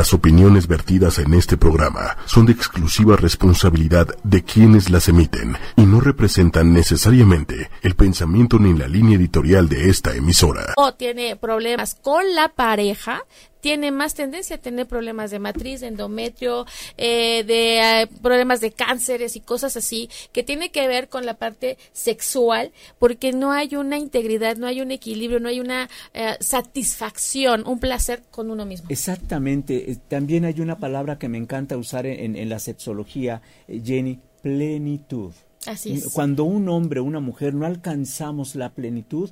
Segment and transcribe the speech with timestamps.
[0.00, 5.82] Las opiniones vertidas en este programa son de exclusiva responsabilidad de quienes las emiten y
[5.82, 10.72] no representan necesariamente el pensamiento ni la línea editorial de esta emisora.
[10.78, 13.24] O tiene problemas con la pareja,
[13.60, 16.66] tiene más tendencia a tener problemas de matriz, de endometrio,
[16.96, 21.34] eh, de eh, problemas de cánceres y cosas así, que tiene que ver con la
[21.34, 26.36] parte sexual, porque no hay una integridad, no hay un equilibrio, no hay una eh,
[26.40, 28.88] satisfacción, un placer con uno mismo.
[28.90, 29.98] Exactamente.
[30.08, 35.32] También hay una palabra que me encanta usar en, en la sexología, Jenny, plenitud.
[35.66, 36.12] Así es.
[36.12, 39.30] Cuando un hombre o una mujer no alcanzamos la plenitud,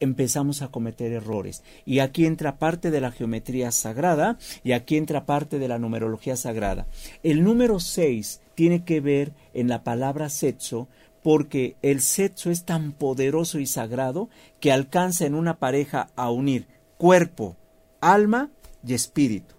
[0.00, 1.62] empezamos a cometer errores.
[1.84, 6.36] Y aquí entra parte de la geometría sagrada y aquí entra parte de la numerología
[6.36, 6.86] sagrada.
[7.22, 10.88] El número 6 tiene que ver en la palabra sexo
[11.22, 14.28] porque el sexo es tan poderoso y sagrado
[14.60, 16.66] que alcanza en una pareja a unir
[16.98, 17.56] cuerpo,
[18.00, 18.50] alma
[18.86, 19.54] y espíritu.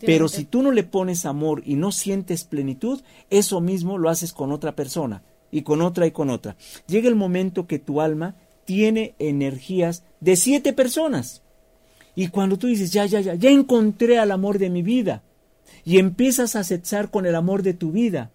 [0.00, 4.32] Pero si tú no le pones amor y no sientes plenitud, eso mismo lo haces
[4.32, 6.56] con otra persona y con otra y con otra.
[6.86, 8.36] Llega el momento que tu alma
[8.66, 11.42] tiene energías de siete personas.
[12.14, 15.22] Y cuando tú dices, ya, ya, ya, ya encontré al amor de mi vida,
[15.84, 18.30] y empiezas a sexar con el amor de tu vida,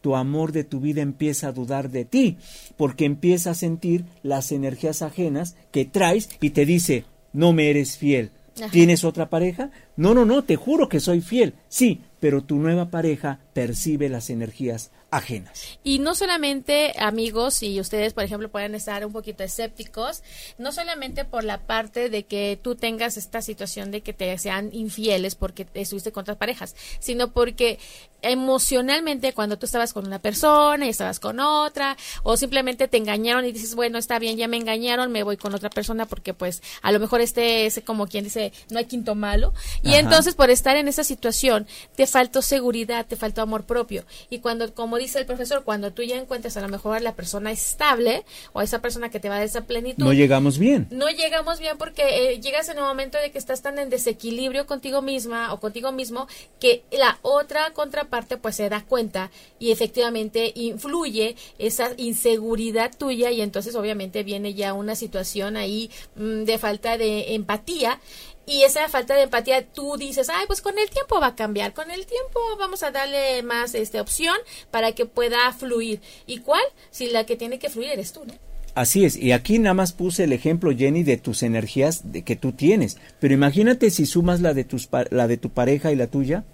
[0.00, 2.36] tu amor de tu vida empieza a dudar de ti,
[2.76, 7.96] porque empieza a sentir las energías ajenas que traes y te dice, no me eres
[7.96, 8.30] fiel.
[8.72, 9.70] ¿Tienes otra pareja?
[9.96, 11.54] No, no, no, te juro que soy fiel.
[11.68, 15.78] Sí, pero tu nueva pareja percibe las energías ajenas.
[15.82, 20.22] Y no solamente amigos y ustedes, por ejemplo, pueden estar un poquito escépticos,
[20.58, 24.70] no solamente por la parte de que tú tengas esta situación de que te sean
[24.72, 27.78] infieles porque estuviste con otras parejas, sino porque
[28.20, 33.44] emocionalmente cuando tú estabas con una persona y estabas con otra o simplemente te engañaron
[33.44, 36.62] y dices, bueno, está bien, ya me engañaron, me voy con otra persona porque pues
[36.82, 39.54] a lo mejor este es como quien dice, no hay quinto malo.
[39.82, 44.04] Y entonces por estar en esa situación te faltó seguridad, te faltó amor propio.
[44.30, 47.14] Y cuando, como dice el profesor, cuando tú ya encuentras a lo mejor a la
[47.14, 50.04] persona estable o a esa persona que te va a dar esa plenitud.
[50.04, 50.88] No llegamos bien.
[50.90, 54.66] No llegamos bien porque eh, llegas en un momento de que estás tan en desequilibrio
[54.66, 56.26] contigo misma o contigo mismo
[56.60, 63.40] que la otra contraparte pues se da cuenta y efectivamente influye esa inseguridad tuya y
[63.40, 68.00] entonces obviamente viene ya una situación ahí mm, de falta de empatía
[68.48, 71.74] y esa falta de empatía tú dices, ay, pues con el tiempo va a cambiar,
[71.74, 74.36] con el tiempo vamos a darle más este, opción
[74.70, 76.00] para que pueda fluir.
[76.26, 76.62] ¿Y cuál?
[76.90, 78.32] Si la que tiene que fluir eres tú, ¿no?
[78.74, 82.36] Así es, y aquí nada más puse el ejemplo, Jenny, de tus energías de que
[82.36, 86.06] tú tienes, pero imagínate si sumas la de, tus, la de tu pareja y la
[86.06, 86.44] tuya,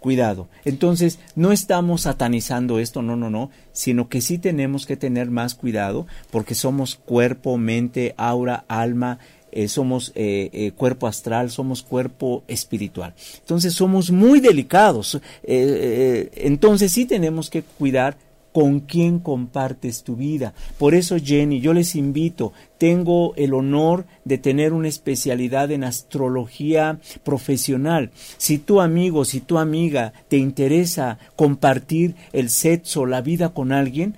[0.00, 0.48] cuidado.
[0.64, 5.54] Entonces, no estamos satanizando esto, no, no, no, sino que sí tenemos que tener más
[5.54, 9.18] cuidado porque somos cuerpo, mente, aura, alma,
[9.56, 13.14] eh, somos eh, eh, cuerpo astral, somos cuerpo espiritual.
[13.38, 15.18] Entonces somos muy delicados.
[15.42, 18.18] entonces sí tenemos que cuidar
[18.52, 20.52] con quién compartes tu vida.
[20.78, 26.98] Por eso, Jenny, yo les invito, tengo el honor de tener una especialidad en astrología
[27.24, 28.10] profesional.
[28.36, 34.16] Si tu amigo, si tu amiga te interesa compartir el sexo, la vida con alguien,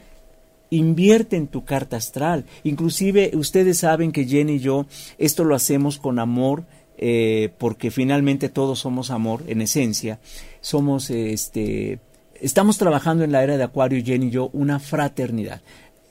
[0.71, 2.45] Invierte en tu carta astral.
[2.65, 4.87] Inclusive ustedes saben que Jenny y yo
[5.19, 6.65] esto lo hacemos con amor,
[6.97, 10.19] eh, porque finalmente todos somos amor en esencia.
[10.61, 12.01] Somos, este,
[12.41, 15.61] estamos trabajando en la era de Acuario, Jenny y yo, una fraternidad.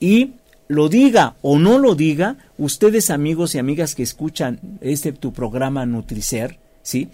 [0.00, 0.32] Y
[0.68, 5.86] lo diga o no lo diga, ustedes amigos y amigas que escuchan este tu programa
[5.86, 7.08] Nutricer, ¿sí?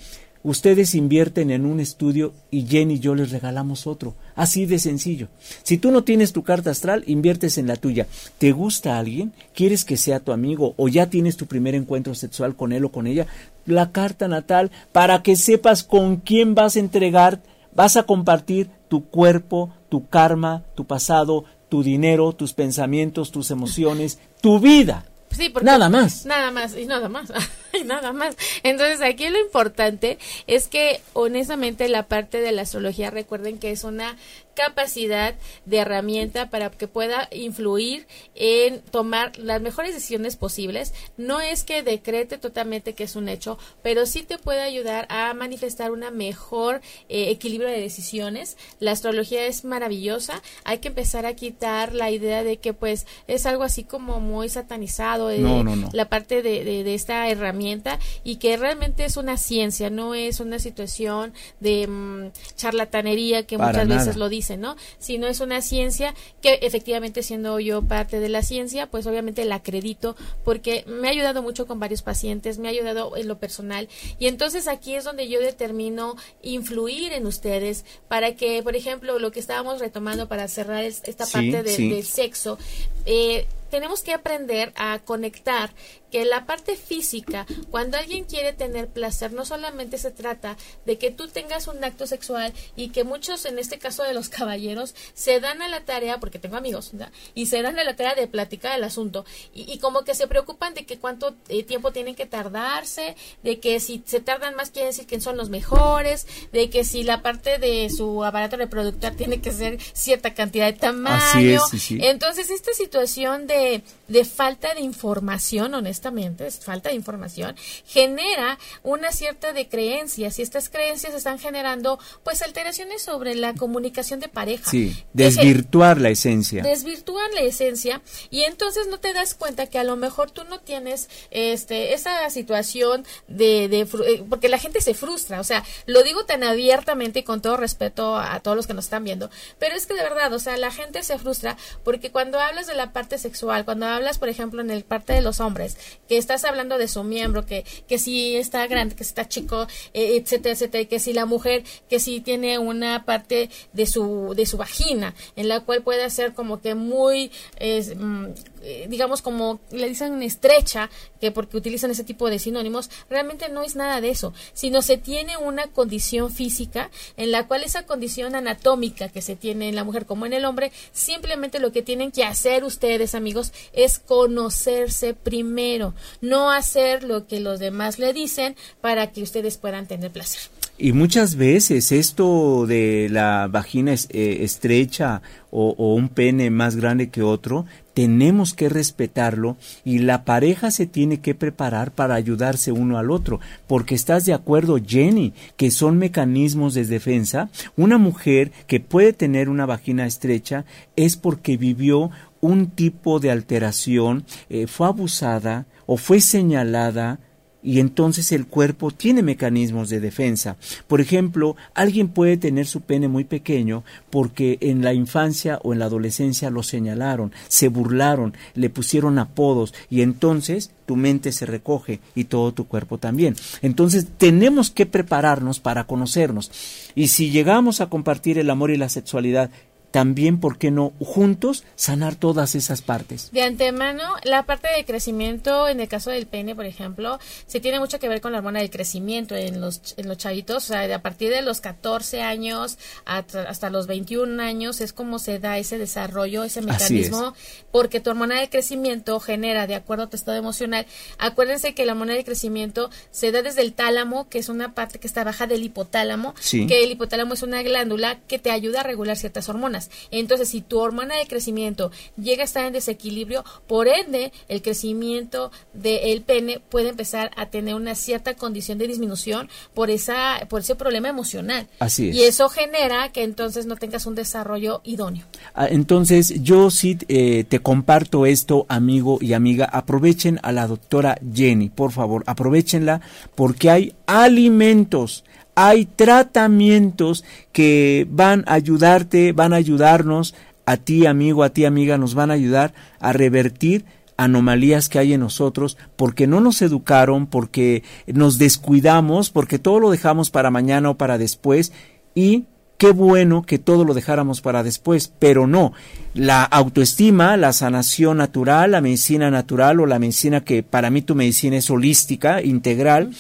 [0.45, 4.15] Ustedes invierten en un estudio y Jenny y yo les regalamos otro.
[4.37, 5.29] Así de sencillo.
[5.63, 8.07] Si tú no tienes tu carta astral, inviertes en la tuya.
[8.37, 9.33] ¿Te gusta alguien?
[9.55, 10.75] ¿Quieres que sea tu amigo?
[10.77, 13.27] ¿O ya tienes tu primer encuentro sexual con él o con ella?
[13.65, 17.41] La carta natal para que sepas con quién vas a entregar,
[17.75, 24.19] vas a compartir tu cuerpo, tu karma, tu pasado, tu dinero, tus pensamientos, tus emociones,
[24.43, 25.07] tu vida.
[25.37, 26.27] Sí, porque nada más.
[26.27, 27.33] Nada más, y nada más,
[27.73, 28.37] y nada más.
[28.63, 33.85] Entonces aquí lo importante es que honestamente la parte de la astrología, recuerden que es
[33.85, 34.17] una
[34.55, 35.35] capacidad
[35.65, 40.95] de herramienta para que pueda influir en tomar las mejores decisiones posibles.
[41.17, 45.33] No es que decrete totalmente que es un hecho, pero sí te puede ayudar a
[45.35, 48.57] manifestar una mejor eh, equilibrio de decisiones.
[48.81, 50.43] La astrología es maravillosa.
[50.65, 54.49] Hay que empezar a quitar la idea de que pues es algo así como muy
[54.49, 55.31] satanizado.
[55.37, 55.91] no, no, no.
[55.93, 60.59] La parte de, de, esta herramienta y que realmente es una ciencia, no es una
[60.59, 64.77] situación de mm, charlatanería que muchas veces lo ¿no?
[64.99, 69.57] Sino es una ciencia que efectivamente siendo yo parte de la ciencia, pues obviamente la
[69.57, 73.89] acredito porque me ha ayudado mucho con varios pacientes, me ha ayudado en lo personal
[74.19, 79.33] y entonces aquí es donde yo determino influir en ustedes para que, por ejemplo, lo
[79.33, 82.59] que estábamos retomando para cerrar esta parte del sexo,
[83.07, 85.71] eh, tenemos que aprender a conectar
[86.15, 90.57] que la parte física, cuando alguien quiere tener placer, no solamente se trata
[90.87, 94.29] de que tú tengas un acto sexual y que muchos, en este caso de los
[94.39, 96.93] caballeros, se dan a la tarea, porque tengo amigos,
[97.35, 100.73] y se dan a la tarea de platicar el asunto, y, como que se preocupan
[100.75, 104.87] de que cuánto eh, tiempo tienen que tardarse, de que si se tardan más quiere
[104.91, 109.41] decir que son los mejores, de que si la parte de su aparato reproductor tiene
[109.41, 111.61] que ser cierta cantidad de tamaño.
[111.91, 116.04] Entonces, esta situación de, de falta de información, honestamente,
[116.41, 117.57] es falta de información,
[117.87, 124.21] genera una cierta de creencias y estas creencias están generando pues alteraciones sobre la comunicación
[124.21, 124.71] de pareja.
[124.71, 126.63] Sí, desvirtuar la esencia.
[126.63, 130.61] Desvirtúan la esencia y entonces no te das cuenta que a lo mejor tú no
[130.61, 136.03] tienes este esa situación de, de eh, porque la gente se frustra, o sea, lo
[136.03, 139.75] digo tan abiertamente y con todo respeto a todos los que nos están viendo, pero
[139.75, 142.93] es que de verdad, o sea, la gente se frustra porque cuando hablas de la
[142.93, 145.77] parte sexual, cuando hablas, por ejemplo, en el parte de los hombres,
[146.09, 149.67] que estás hablando de su miembro, que, que si está grande, que si está chico,
[149.93, 154.47] eh, etcétera, etcétera, que si la mujer, que si tiene una parte de su, de
[154.47, 157.31] su vagina, en la cual puede ser como que muy,
[157.61, 158.27] mm,
[158.63, 163.63] eh, digamos, como le dicen estrecha, que porque utilizan ese tipo de sinónimos, realmente no
[163.63, 168.35] es nada de eso, sino se tiene una condición física en la cual esa condición
[168.35, 172.11] anatómica que se tiene en la mujer como en el hombre, simplemente lo que tienen
[172.11, 175.74] que hacer ustedes, amigos, es conocerse primero,
[176.21, 180.43] no hacer lo que los demás le dicen para que ustedes puedan tener placer.
[180.77, 185.23] Y muchas veces esto de la vagina eh, estrecha
[185.53, 191.21] o, un pene más grande que otro, tenemos que respetarlo y la pareja se tiene
[191.21, 193.39] que preparar para ayudarse uno al otro,
[193.69, 197.51] porque estás de acuerdo, Jenny, que son mecanismos de defensa.
[197.77, 200.65] Una mujer que puede tener una vagina estrecha
[200.97, 202.11] es porque vivió
[202.41, 207.21] un tipo de alteración, eh, fue abusada o fue señalada
[207.65, 210.57] y entonces el cuerpo tiene mecanismos de defensa.
[210.87, 215.79] Por ejemplo, alguien puede tener su pene muy pequeño porque en la infancia o en
[215.79, 222.01] la adolescencia lo señalaron, se burlaron, le pusieron apodos y entonces tu mente se recoge
[222.15, 223.35] y todo tu cuerpo también.
[223.63, 226.51] Entonces tenemos que prepararnos para conocernos.
[226.95, 229.51] Y si llegamos a compartir el amor y la sexualidad
[229.95, 233.31] también, ¿por qué no juntos sanar todas esas partes?
[233.31, 237.79] De antemano, la parte de crecimiento, en el caso del pene, por ejemplo, se tiene
[237.79, 240.93] mucho que ver con la hormona del crecimiento en los, en los chavitos, o sea,
[240.93, 245.79] a partir de los 14 años hasta, los 21 años es como se da ese
[245.79, 247.33] desarrollo, ese mecanismo,
[247.71, 250.87] porque tu hormona de crecimiento genera, de acuerdo a tu estado emocional,
[251.19, 254.99] acuérdense que la hormona de crecimiento se da desde el tálamo, que es una parte
[254.99, 258.83] que está baja del hipotálamo, que el hipotálamo es una glándula que te ayuda a
[258.83, 259.84] regular ciertas hormonas.
[260.11, 265.51] Entonces, si tu hormona de crecimiento llega a estar en desequilibrio, por ende, el crecimiento
[265.73, 270.75] del pene puede empezar a tener una cierta condición de disminución por esa por ese
[270.75, 271.69] problema emocional.
[271.79, 272.17] Así es.
[272.17, 275.27] Y eso genera que entonces no tengas un desarrollo idóneo.
[275.55, 279.65] Ah, entonces, yo sí eh, te comparto esto, amigo y amiga.
[279.67, 283.01] Aprovechen a la doctora Jenny, por favor, aprovechenla
[283.35, 285.25] porque hay alimentos
[285.55, 290.35] hay tratamientos que van a ayudarte, van a ayudarnos,
[290.67, 293.85] a ti amigo, a ti amiga, nos van a ayudar a revertir
[294.17, 299.91] anomalías que hay en nosotros porque no nos educaron, porque nos descuidamos, porque todo lo
[299.91, 301.73] dejamos para mañana o para después
[302.15, 302.45] y
[302.79, 305.73] qué bueno que todo lo dejáramos para después, pero no.
[306.15, 311.15] La autoestima, la sanación natural, la medicina natural o la medicina que para mí tu
[311.15, 313.11] medicina es holística, integral,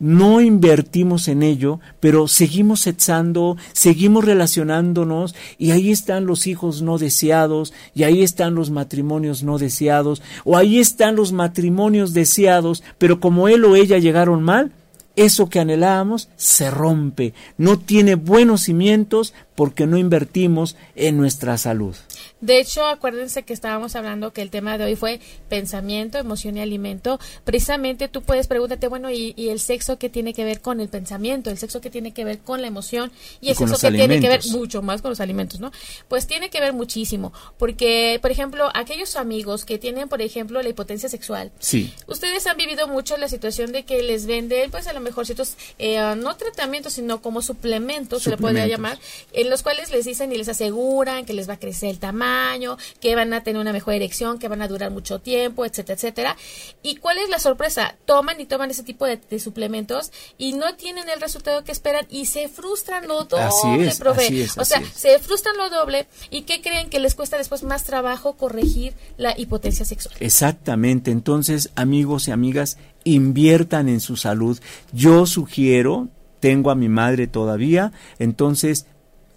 [0.00, 6.98] no invertimos en ello, pero seguimos echando, seguimos relacionándonos y ahí están los hijos no
[6.98, 13.20] deseados y ahí están los matrimonios no deseados o ahí están los matrimonios deseados, pero
[13.20, 14.72] como él o ella llegaron mal,
[15.16, 21.94] eso que anhelábamos se rompe, no tiene buenos cimientos porque no invertimos en nuestra salud.
[22.40, 26.60] De hecho, acuérdense que estábamos hablando que el tema de hoy fue pensamiento, emoción y
[26.60, 27.18] alimento.
[27.44, 31.50] Precisamente tú puedes pregúntate, bueno, ¿y, el sexo qué tiene que ver con el pensamiento?
[31.50, 33.10] ¿El sexo qué tiene que ver con la emoción?
[33.40, 35.72] Y el sexo qué tiene que ver mucho más con los alimentos, ¿no?
[36.08, 37.32] Pues tiene que ver muchísimo.
[37.58, 41.52] Porque, por ejemplo, aquellos amigos que tienen, por ejemplo, la hipotencia sexual.
[41.58, 41.92] Sí.
[42.06, 45.56] Ustedes han vivido mucho la situación de que les venden, pues a lo mejor ciertos,
[45.78, 48.98] eh, no tratamientos, sino como suplementos, se le podría llamar,
[49.32, 52.09] en los cuales les dicen y les aseguran que les va a crecer el tamaño
[52.22, 55.94] año, que van a tener una mejor erección, que van a durar mucho tiempo, etcétera,
[55.96, 56.36] etcétera.
[56.82, 57.96] ¿Y cuál es la sorpresa?
[58.04, 62.26] Toman y toman ese tipo de, suplementos y no tienen el resultado que esperan y
[62.26, 64.46] se frustran lo doble, profe.
[64.56, 68.34] o sea, se frustran lo doble y ¿qué creen que les cuesta después más trabajo
[68.34, 70.14] corregir la hipotencia sexual?
[70.20, 71.10] Exactamente.
[71.10, 74.58] Entonces, amigos y amigas, inviertan en su salud.
[74.92, 76.08] Yo sugiero,
[76.40, 78.86] tengo a mi madre todavía, entonces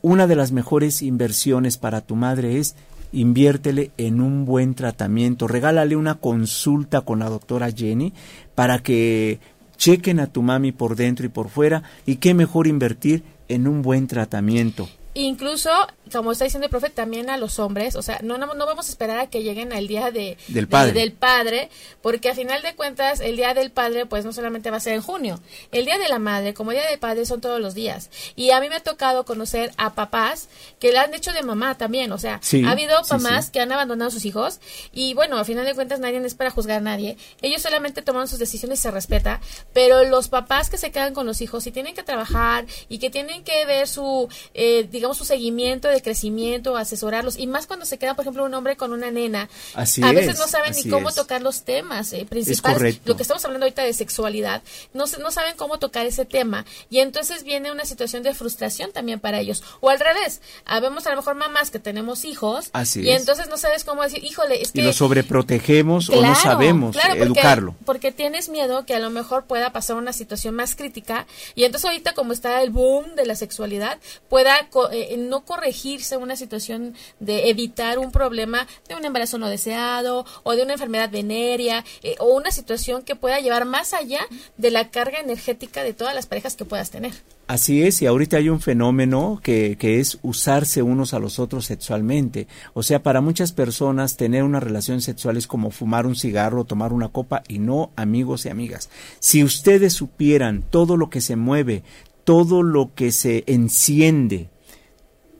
[0.03, 2.75] una de las mejores inversiones para tu madre es
[3.13, 8.11] inviértele en un buen tratamiento, regálale una consulta con la doctora Jenny
[8.53, 9.39] para que
[9.77, 13.81] chequen a tu mami por dentro y por fuera y qué mejor invertir en un
[13.81, 14.89] buen tratamiento.
[15.13, 15.69] Incluso
[16.11, 18.89] como está diciendo el profe, también a los hombres, o sea, no, no, vamos a
[18.89, 20.91] esperar a que lleguen al día de, del, padre.
[20.91, 21.69] del padre,
[22.01, 24.93] porque a final de cuentas el día del padre pues no solamente va a ser
[24.93, 25.39] en junio,
[25.71, 28.09] el día de la madre como día del padre son todos los días.
[28.35, 31.77] Y a mí me ha tocado conocer a papás que le han hecho de mamá
[31.77, 34.59] también, o sea, ha habido mamás que han abandonado a sus hijos
[34.91, 38.27] y bueno, a final de cuentas nadie es para juzgar a nadie, ellos solamente toman
[38.27, 39.41] sus decisiones y se respeta,
[39.73, 43.09] pero los papás que se quedan con los hijos y tienen que trabajar y que
[43.09, 47.97] tienen que ver su, eh, digamos, su seguimiento de crecimiento, asesorarlos, y más cuando se
[47.97, 49.49] queda, por ejemplo, un hombre con una nena.
[49.73, 53.01] Así a veces no saben ni cómo tocar los temas eh, principales.
[53.05, 56.65] Lo que estamos hablando ahorita de sexualidad, no, no saben cómo tocar ese tema.
[56.89, 59.63] Y entonces viene una situación de frustración también para ellos.
[59.81, 63.83] O al revés, habemos a lo mejor mamás que tenemos hijos, y entonces no sabes
[63.83, 64.81] cómo decir, híjole, es que...
[64.81, 67.75] Y lo sobreprotegemos o no sabemos educarlo.
[67.85, 71.89] Porque tienes miedo que a lo mejor pueda pasar una situación más crítica, y entonces
[71.89, 73.97] ahorita como está el boom de la sexualidad,
[74.29, 80.25] pueda eh, no corregir una situación de evitar un problema de un embarazo no deseado
[80.43, 84.19] o de una enfermedad venérea eh, o una situación que pueda llevar más allá
[84.57, 87.13] de la carga energética de todas las parejas que puedas tener.
[87.47, 91.65] Así es, y ahorita hay un fenómeno que, que, es usarse unos a los otros
[91.65, 92.47] sexualmente.
[92.73, 96.93] O sea, para muchas personas tener una relación sexual es como fumar un cigarro, tomar
[96.93, 98.89] una copa y no amigos y amigas.
[99.19, 101.83] Si ustedes supieran todo lo que se mueve,
[102.23, 104.49] todo lo que se enciende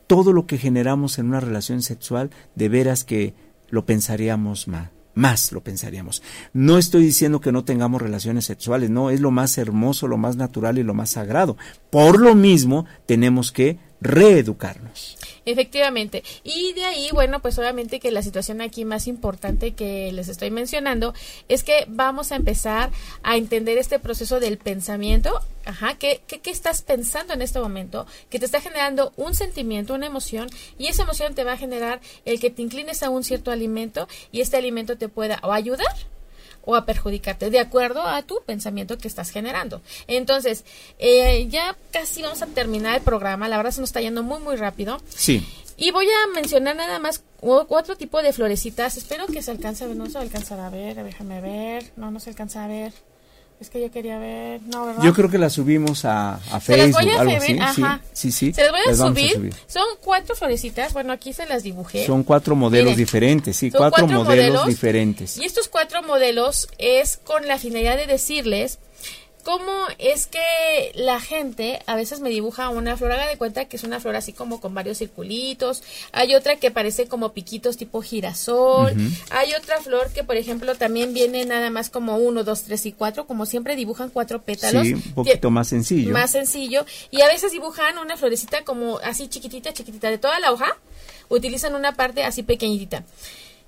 [0.06, 3.34] todo lo que generamos en una relación sexual, de veras que
[3.70, 6.22] lo pensaríamos más más lo pensaríamos.
[6.52, 10.36] No estoy diciendo que no tengamos relaciones sexuales, no, es lo más hermoso, lo más
[10.36, 11.56] natural y lo más sagrado.
[11.90, 15.16] Por lo mismo, tenemos que reeducarnos.
[15.46, 16.22] Efectivamente.
[16.42, 20.50] Y de ahí, bueno, pues obviamente que la situación aquí más importante que les estoy
[20.50, 21.14] mencionando
[21.48, 22.90] es que vamos a empezar
[23.22, 25.40] a entender este proceso del pensamiento.
[25.64, 28.06] Ajá, ¿qué, qué, qué estás pensando en este momento?
[28.30, 32.00] Que te está generando un sentimiento, una emoción, y esa emoción te va a generar
[32.24, 36.13] el que te inclines a un cierto alimento y este alimento te pueda o ayudar
[36.64, 39.82] o a perjudicarte de acuerdo a tu pensamiento que estás generando.
[40.06, 40.64] Entonces,
[40.98, 44.40] eh, ya casi vamos a terminar el programa, la verdad se nos está yendo muy,
[44.40, 45.00] muy rápido.
[45.08, 45.46] Sí.
[45.76, 48.96] Y voy a mencionar nada más otro tipo de florecitas.
[48.96, 52.20] Espero que se alcance a ver, no se alcanza a ver, déjame ver, no, no
[52.20, 52.92] se alcanza a ver.
[53.60, 55.02] Es que yo quería ver, no, ¿verdad?
[55.02, 57.58] Yo creo que la subimos a, a Facebook, algo así.
[57.58, 58.00] Ajá.
[58.12, 59.54] Sí, sí, Se las voy a, subir.
[59.66, 62.04] Son cuatro florecitas, bueno, aquí se las dibujé.
[62.04, 65.38] Son cuatro modelos diferentes, sí, cuatro, modelos diferentes.
[65.38, 68.80] Y estos cuatro modelos es con la finalidad de decirles
[69.44, 73.76] cómo es que la gente a veces me dibuja una flor, haga de cuenta que
[73.76, 75.82] es una flor así como con varios circulitos,
[76.12, 78.94] hay otra que parece como piquitos tipo girasol,
[79.30, 82.92] hay otra flor que por ejemplo también viene nada más como uno, dos, tres y
[82.92, 84.86] cuatro, como siempre dibujan cuatro pétalos.
[84.86, 86.12] Sí, un poquito más sencillo.
[86.12, 90.52] Más sencillo, y a veces dibujan una florecita como así chiquitita, chiquitita de toda la
[90.52, 90.76] hoja,
[91.28, 93.04] utilizan una parte así pequeñita.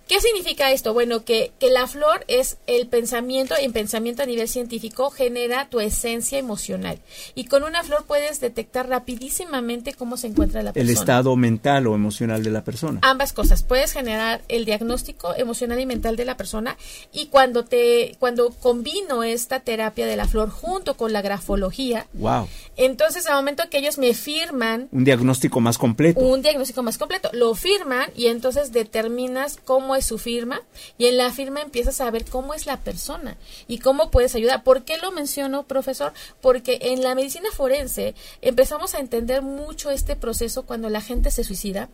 [0.09, 0.95] ¿Qué significa esto?
[0.95, 5.81] Bueno, que, que la flor es el pensamiento, en pensamiento a nivel científico genera tu
[5.81, 7.01] esencia emocional.
[7.35, 10.93] Y con una flor puedes detectar rapidísimamente cómo se encuentra la persona.
[10.93, 13.01] El estado mental o emocional de la persona.
[13.03, 13.65] Ambas cosas.
[13.65, 16.77] Puedes generar el diagnóstico emocional y mental de la persona.
[17.13, 22.47] Y cuando te, cuando combino esta terapia de la flor junto con la grafología, wow.
[22.77, 26.21] entonces al momento que ellos me firman un diagnóstico más completo.
[26.21, 27.29] Un diagnóstico más completo.
[27.33, 30.63] Lo firman y entonces determinas cómo es su firma
[30.99, 33.37] y en la firma empiezas a ver cómo es la persona
[33.67, 34.63] y cómo puedes ayudar.
[34.63, 36.13] ¿Por qué lo menciono, profesor?
[36.41, 41.45] Porque en la medicina forense empezamos a entender mucho este proceso cuando la gente se
[41.45, 41.89] suicida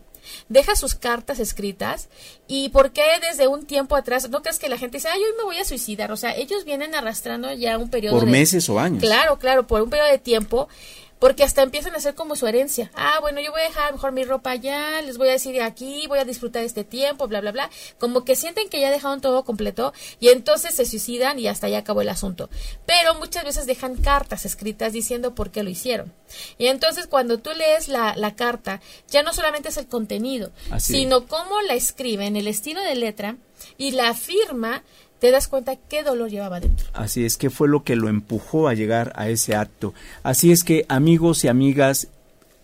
[0.48, 2.08] deja sus cartas escritas
[2.46, 5.32] y por qué desde un tiempo atrás, no crees que la gente dice, ay, hoy
[5.36, 8.78] me voy a suicidar, o sea, ellos vienen arrastrando ya un periodo por meses o
[8.78, 9.02] años.
[9.02, 10.68] Claro, claro, por un periodo de tiempo
[11.22, 12.90] porque hasta empiezan a hacer como su herencia.
[12.96, 16.08] Ah, bueno, yo voy a dejar mejor mi ropa allá, les voy a decir aquí,
[16.08, 17.70] voy a disfrutar este tiempo, bla, bla, bla.
[18.00, 21.78] Como que sienten que ya dejaron todo completo y entonces se suicidan y hasta ya
[21.78, 22.50] acabó el asunto.
[22.86, 26.12] Pero muchas veces dejan cartas escritas diciendo por qué lo hicieron.
[26.58, 30.50] Y entonces cuando tú lees la, la carta, ya no solamente es el contenido,
[30.80, 33.36] sino cómo la escriben, el estilo de letra
[33.78, 34.82] y la firma
[35.22, 36.84] te das cuenta qué dolor llevaba dentro.
[36.94, 39.94] Así es, que fue lo que lo empujó a llegar a ese acto.
[40.24, 42.08] Así es que amigos y amigas,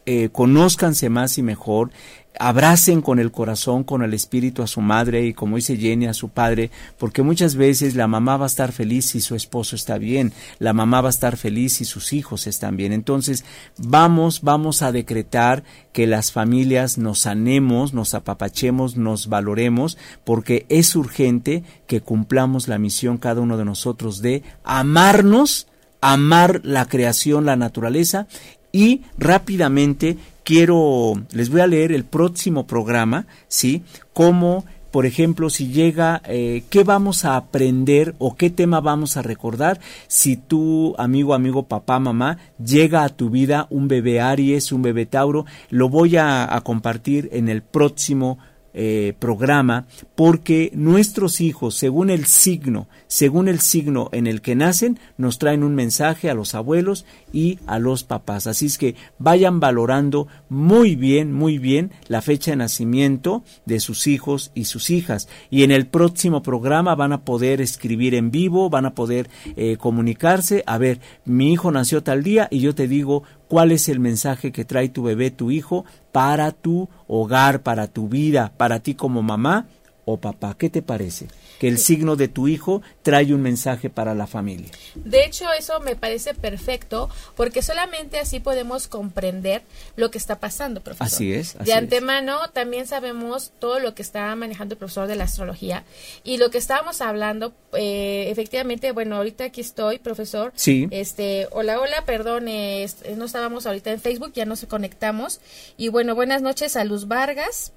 [0.07, 1.93] eh, conózcanse más y mejor,
[2.39, 6.15] abracen con el corazón, con el espíritu a su madre y como dice Jenny a
[6.15, 9.99] su padre, porque muchas veces la mamá va a estar feliz si su esposo está
[9.99, 12.93] bien, la mamá va a estar feliz si sus hijos están bien.
[12.93, 13.45] Entonces,
[13.77, 20.95] vamos, vamos a decretar que las familias nos sanemos, nos apapachemos, nos valoremos, porque es
[20.97, 25.67] urgente que cumplamos la misión cada uno de nosotros de amarnos,
[26.01, 28.29] amar la creación, la naturaleza
[28.73, 33.83] y rápidamente quiero, les voy a leer el próximo programa, ¿sí?
[34.13, 39.23] Cómo, por ejemplo, si llega, eh, ¿qué vamos a aprender o qué tema vamos a
[39.23, 44.83] recordar si tu amigo, amigo, papá, mamá, llega a tu vida un bebé Aries, un
[44.83, 45.45] bebé Tauro?
[45.71, 48.39] Lo voy a, a compartir en el próximo
[48.81, 55.01] eh, programa porque nuestros hijos, según el signo, según el signo en el que nacen,
[55.17, 58.47] nos traen un mensaje a los abuelos y a los papás.
[58.47, 64.07] Así es que vayan valorando muy bien, muy bien la fecha de nacimiento de sus
[64.07, 65.29] hijos y sus hijas.
[65.51, 69.77] Y en el próximo programa van a poder escribir en vivo, van a poder eh,
[69.77, 70.63] comunicarse.
[70.69, 74.53] A ver, mi hijo nació tal día y yo te digo cuál es el mensaje
[74.53, 79.23] que trae tu bebé, tu hijo, para tu hogar, para tu vida, para ti como
[79.23, 79.67] mamá
[80.11, 80.57] o papá.
[80.59, 81.27] ¿Qué te parece?
[81.59, 84.71] que el signo de tu hijo trae un mensaje para la familia.
[84.95, 89.63] De hecho, eso me parece perfecto porque solamente así podemos comprender
[89.97, 91.07] lo que está pasando, profesor.
[91.07, 91.57] Así es.
[91.59, 95.85] de antemano también sabemos todo lo que está manejando el profesor de la astrología
[96.23, 100.53] y lo que estábamos hablando, eh, efectivamente, bueno, ahorita aquí estoy, profesor.
[100.55, 100.87] Sí.
[100.91, 105.41] Este, hola, hola, perdón, no estábamos ahorita en Facebook, ya nos conectamos.
[105.77, 107.73] Y bueno, buenas noches a Luz Vargas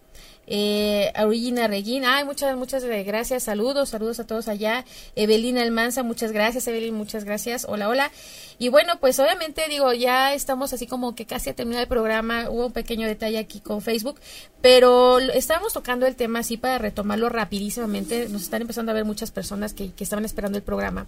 [0.48, 6.32] eh, Regina Regina, ay, muchas, muchas gracias, saludos, saludos a todos allá, Evelina Almanza, muchas
[6.32, 8.12] gracias, Evelina, muchas gracias, hola, hola,
[8.62, 12.48] y bueno, pues obviamente digo, ya estamos así como que casi a terminar el programa,
[12.48, 14.20] hubo un pequeño detalle aquí con Facebook,
[14.62, 19.32] pero estábamos tocando el tema así para retomarlo rapidísimamente, nos están empezando a ver muchas
[19.32, 21.08] personas que, que estaban esperando el programa.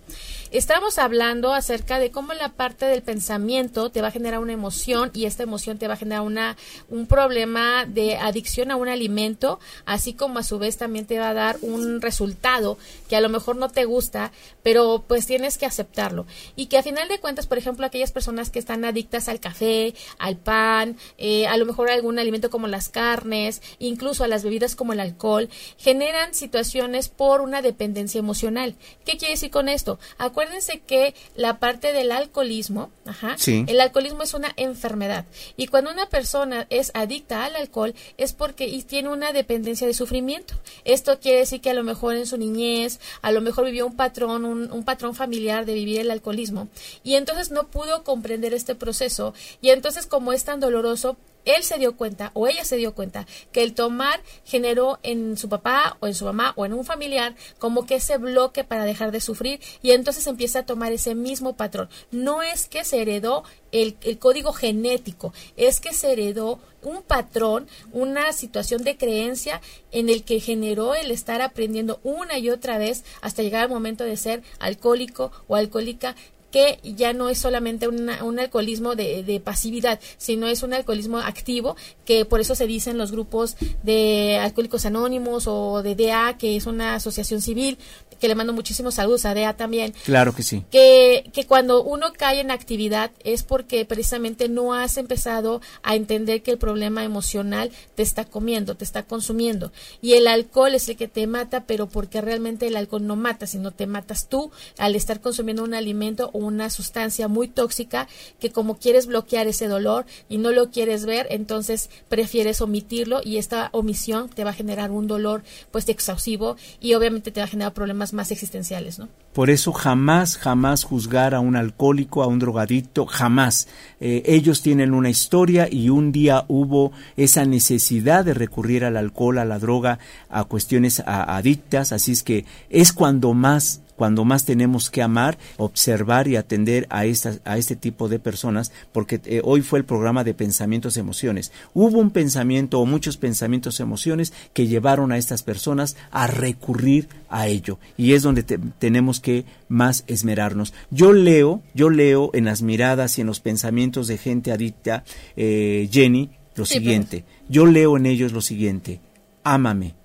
[0.50, 5.12] Estábamos hablando acerca de cómo la parte del pensamiento te va a generar una emoción
[5.14, 6.58] y esta emoción te va a generar una,
[6.90, 11.30] un problema de adicción a un alimento, así como a su vez también te va
[11.30, 14.32] a dar un resultado que a lo mejor no te gusta,
[14.64, 16.26] pero pues tienes que aceptarlo.
[16.56, 19.94] Y que a final de cuentas por ejemplo, aquellas personas que están adictas al café,
[20.20, 24.44] al pan, eh, a lo mejor a algún alimento como las carnes, incluso a las
[24.44, 28.76] bebidas como el alcohol, generan situaciones por una dependencia emocional.
[29.06, 30.00] ¿Qué quiere decir con esto?
[30.18, 35.26] Acuérdense que la parte del alcoholismo, ajá, el alcoholismo es una enfermedad.
[35.58, 40.54] Y cuando una persona es adicta al alcohol es porque tiene una dependencia de sufrimiento.
[40.86, 43.96] Esto quiere decir que a lo mejor en su niñez, a lo mejor vivió un
[43.96, 46.68] patrón, un, un patrón familiar de vivir el alcoholismo.
[47.04, 51.64] Y entonces entonces no pudo comprender este proceso y entonces como es tan doloroso, él
[51.64, 55.98] se dio cuenta o ella se dio cuenta que el tomar generó en su papá
[56.00, 59.20] o en su mamá o en un familiar como que ese bloque para dejar de
[59.20, 61.90] sufrir y entonces empieza a tomar ese mismo patrón.
[62.12, 67.68] No es que se heredó el, el código genético, es que se heredó un patrón,
[67.92, 73.04] una situación de creencia en el que generó el estar aprendiendo una y otra vez
[73.22, 76.16] hasta llegar al momento de ser alcohólico o alcohólica
[76.54, 82.26] que ya no es solamente un alcoholismo de, pasividad, sino es un alcoholismo activo, que
[82.26, 86.94] por eso se dicen los grupos de alcohólicos anónimos o de DA, que es una
[86.94, 87.80] asociación civil,
[88.20, 89.94] que le mando muchísimos saludos a DEA también.
[90.06, 90.64] Claro que sí.
[90.72, 96.42] Que, que cuando uno cae en actividad es porque precisamente no has empezado a entender
[96.42, 99.74] que el problema emocional te está comiendo, te está consumiendo.
[100.02, 103.46] Y el alcohol es el que te mata, pero porque realmente el alcohol no mata,
[103.46, 108.08] sino te matas tú al estar consumiendo un alimento o una sustancia muy tóxica
[108.40, 113.38] que como quieres bloquear ese dolor y no lo quieres ver, entonces prefieres omitirlo y
[113.38, 117.50] esta omisión te va a generar un dolor pues exhaustivo y obviamente te va a
[117.50, 119.10] generar problemas más existenciales, ¿no?
[119.34, 123.68] Por eso jamás, jamás juzgar a un alcohólico, a un drogadicto, jamás.
[124.00, 129.40] Eh, ellos tienen una historia y un día hubo esa necesidad de recurrir al alcohol,
[129.40, 129.98] a la droga,
[130.30, 136.28] a cuestiones adictas, así es que es cuando más cuando más tenemos que amar, observar
[136.28, 140.24] y atender a, estas, a este tipo de personas, porque eh, hoy fue el programa
[140.24, 141.52] de pensamientos emociones.
[141.74, 147.48] Hubo un pensamiento o muchos pensamientos emociones que llevaron a estas personas a recurrir a
[147.48, 147.80] ello.
[147.98, 150.74] Y es donde tenemos que más esmerarnos.
[150.92, 155.04] Yo leo, yo leo en las miradas y en los pensamientos de gente adicta,
[155.36, 157.26] eh, Jenny, lo siguiente.
[157.50, 159.02] Yo leo en ellos lo siguiente.
[159.44, 159.96] Ámame.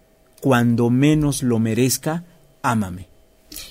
[0.40, 2.24] Cuando menos lo merezca,
[2.62, 3.07] ámame.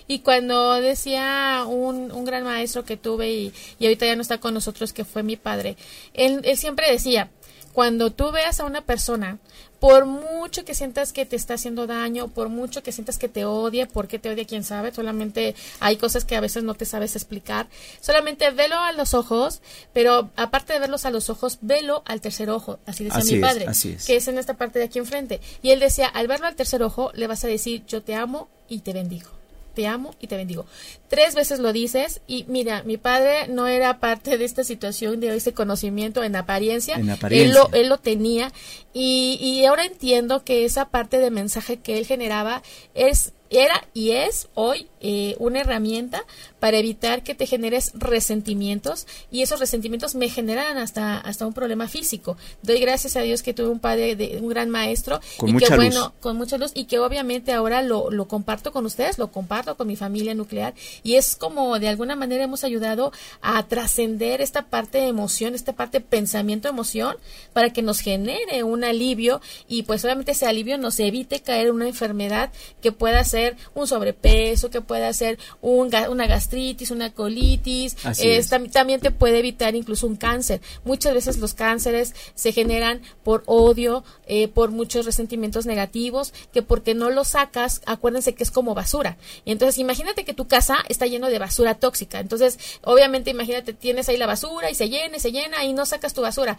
[0.07, 4.39] Y cuando decía un, un gran maestro que tuve y, y, ahorita ya no está
[4.39, 5.77] con nosotros, que fue mi padre,
[6.13, 7.29] él, él siempre decía,
[7.73, 9.37] cuando tú veas a una persona,
[9.79, 13.45] por mucho que sientas que te está haciendo daño, por mucho que sientas que te
[13.45, 17.15] odia, porque te odia, quién sabe, solamente hay cosas que a veces no te sabes
[17.15, 17.67] explicar,
[18.01, 19.61] solamente velo a los ojos,
[19.93, 23.67] pero aparte de verlos a los ojos, velo al tercer ojo, así decía mi padre,
[24.05, 25.39] que es en esta parte de aquí enfrente.
[25.61, 28.49] Y él decía, al verlo al tercer ojo, le vas a decir, yo te amo
[28.67, 29.36] y te bendigo
[29.77, 30.65] te amo y te bendigo.
[31.07, 35.35] Tres veces lo dices y mira, mi padre no era parte de esta situación, de
[35.35, 36.95] ese conocimiento en apariencia.
[36.95, 37.47] En apariencia.
[37.47, 38.51] Él, lo, él lo tenía
[38.91, 42.63] y, y ahora entiendo que esa parte de mensaje que él generaba
[42.95, 46.23] es era y es hoy eh, una herramienta
[46.59, 51.87] para evitar que te generes resentimientos y esos resentimientos me generan hasta hasta un problema
[51.87, 52.35] físico.
[52.63, 55.67] Doy gracias a Dios que tuve un padre de un gran maestro con y mucha
[55.67, 55.85] que luz.
[55.85, 59.75] bueno, con mucha luz y que obviamente ahora lo, lo comparto con ustedes, lo comparto
[59.77, 64.63] con mi familia nuclear y es como de alguna manera hemos ayudado a trascender esta
[64.63, 67.15] parte de emoción, esta parte de pensamiento emoción
[67.53, 71.75] para que nos genere un alivio y pues obviamente ese alivio nos evite caer en
[71.75, 73.36] una enfermedad que pueda ser
[73.73, 79.75] un sobrepeso, que puede ser un, una gastritis, una colitis, eh, también te puede evitar
[79.75, 80.61] incluso un cáncer.
[80.83, 86.93] Muchas veces los cánceres se generan por odio, eh, por muchos resentimientos negativos, que porque
[86.95, 89.17] no los sacas, acuérdense que es como basura.
[89.45, 92.19] Y entonces imagínate que tu casa está lleno de basura tóxica.
[92.19, 95.85] Entonces, obviamente, imagínate, tienes ahí la basura y se llena, y se llena y no
[95.85, 96.57] sacas tu basura.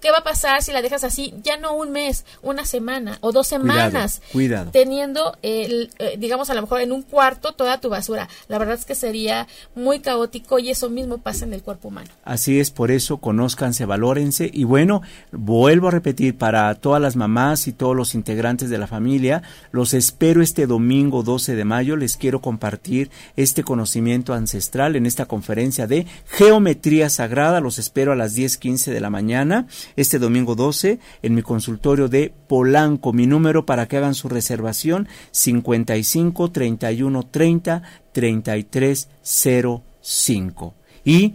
[0.00, 1.32] ¿Qué va a pasar si la dejas así?
[1.42, 4.20] Ya no un mes, una semana o dos semanas.
[4.32, 4.70] Cuidado.
[4.70, 8.28] Teniendo, eh, digamos, a lo mejor en un cuarto toda tu basura.
[8.48, 12.10] La verdad es que sería muy caótico y eso mismo pasa en el cuerpo humano.
[12.24, 14.50] Así es, por eso conózcanse, valórense.
[14.52, 15.02] Y bueno,
[15.32, 19.94] vuelvo a repetir, para todas las mamás y todos los integrantes de la familia, los
[19.94, 21.96] espero este domingo 12 de mayo.
[21.96, 27.60] Les quiero compartir este conocimiento ancestral en esta conferencia de Geometría Sagrada.
[27.60, 32.32] Los espero a las 10:15 de la mañana este domingo 12 en mi consultorio de
[32.48, 33.12] Polanco.
[33.12, 40.74] Mi número para que hagan su reservación 55 31 30 33 05.
[41.04, 41.34] Y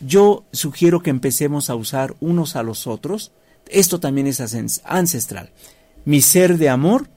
[0.00, 3.32] yo sugiero que empecemos a usar unos a los otros.
[3.68, 4.40] Esto también es
[4.84, 5.50] ancestral.
[6.04, 7.08] Mi ser de amor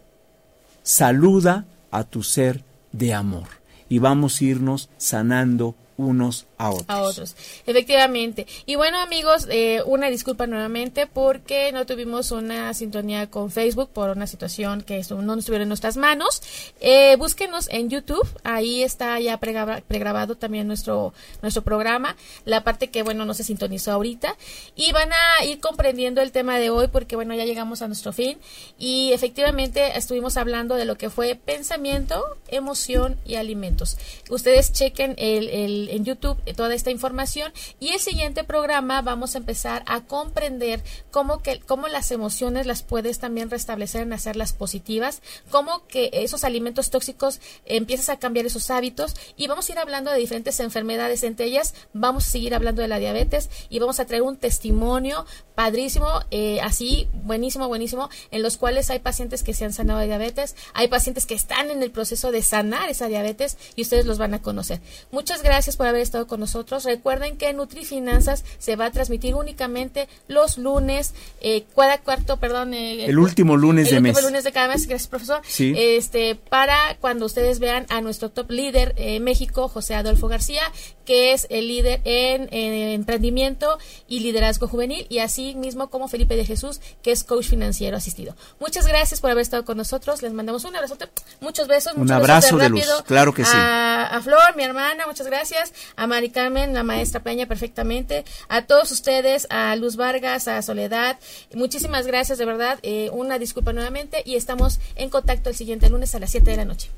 [0.83, 3.47] saluda a tu ser de amor.
[3.87, 6.85] Y vamos a irnos sanando unos a otros.
[6.89, 8.45] A otros, efectivamente.
[8.65, 14.09] Y bueno, amigos, eh, una disculpa nuevamente porque no tuvimos una sintonía con Facebook por
[14.09, 16.41] una situación que no estuviera en nuestras manos.
[16.81, 23.03] Eh, búsquenos en YouTube, ahí está ya pregrabado también nuestro, nuestro programa, la parte que,
[23.03, 24.35] bueno, no se sintonizó ahorita.
[24.75, 28.11] Y van a ir comprendiendo el tema de hoy porque, bueno, ya llegamos a nuestro
[28.11, 28.37] fin.
[28.77, 33.97] Y efectivamente estuvimos hablando de lo que fue pensamiento, emoción y alimentos.
[34.29, 37.51] Ustedes chequen el, el en YouTube toda esta información.
[37.79, 42.83] Y el siguiente programa vamos a empezar a comprender cómo que cómo las emociones las
[42.83, 48.69] puedes también restablecer en hacerlas positivas, cómo que esos alimentos tóxicos empiezas a cambiar esos
[48.69, 49.15] hábitos.
[49.37, 52.87] Y vamos a ir hablando de diferentes enfermedades, entre ellas vamos a seguir hablando de
[52.87, 58.57] la diabetes y vamos a traer un testimonio padrísimo, eh, así buenísimo, buenísimo, en los
[58.57, 61.91] cuales hay pacientes que se han sanado de diabetes, hay pacientes que están en el
[61.91, 64.81] proceso de sanar esa diabetes y ustedes los van a conocer.
[65.11, 66.83] Muchas gracias por haber estado con nosotros.
[66.85, 72.73] Recuerden que NutriFinanzas se va a transmitir únicamente los lunes, eh, cada cuarto, perdón.
[72.73, 74.23] Eh, el último lunes el de último mes.
[74.23, 75.41] lunes de cada mes, gracias profesor.
[75.47, 75.73] Sí.
[75.77, 80.63] Este, para cuando ustedes vean a nuestro top líder eh, México, José Adolfo García,
[81.05, 86.35] que es el líder en, en, emprendimiento y liderazgo juvenil, y así mismo como Felipe
[86.35, 88.35] de Jesús, que es coach financiero asistido.
[88.59, 90.21] Muchas gracias por haber estado con nosotros.
[90.21, 90.97] Les mandamos un abrazo,
[91.39, 91.93] muchos besos.
[91.93, 93.51] Un muchos abrazo besos de rápido luz, claro que sí.
[93.53, 95.73] A, a Flor, mi hermana, muchas gracias.
[95.95, 98.25] A Mari Carmen, la maestra Peña, perfectamente.
[98.47, 101.17] A todos ustedes, a Luz Vargas, a Soledad,
[101.53, 102.79] muchísimas gracias, de verdad.
[102.83, 106.57] Eh, una disculpa nuevamente y estamos en contacto el siguiente lunes a las 7 de
[106.57, 106.89] la noche.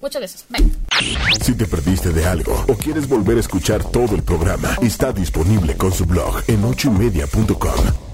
[0.00, 0.44] Muchas gracias.
[0.50, 0.70] Bye.
[1.40, 5.76] Si te perdiste de algo o quieres volver a escuchar todo el programa, está disponible
[5.76, 8.13] con su blog en ochoymedia.com.